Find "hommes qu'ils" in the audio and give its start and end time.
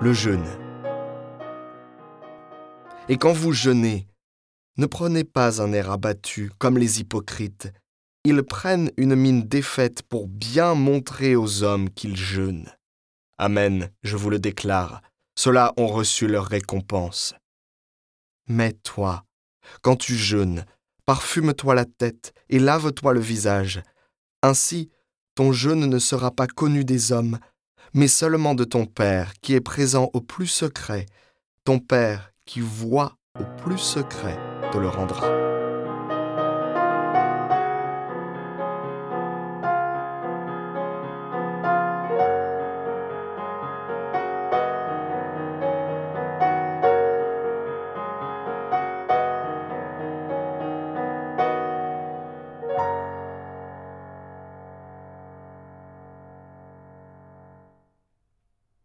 11.64-12.16